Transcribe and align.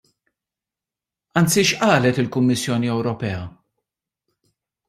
Anzi 1.39 1.61
x'qalet 1.69 2.17
il-Kummissjoni 2.21 2.87
Ewropea? 2.93 3.41